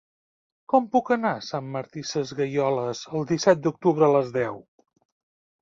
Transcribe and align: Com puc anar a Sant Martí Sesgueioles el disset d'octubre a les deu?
Com 0.71 0.87
puc 0.95 1.11
anar 1.15 1.33
a 1.39 1.43
Sant 1.49 1.67
Martí 1.75 2.03
Sesgueioles 2.13 3.05
el 3.21 3.29
disset 3.33 3.63
d'octubre 3.67 4.09
a 4.09 4.13
les 4.19 4.37
deu? 4.39 4.63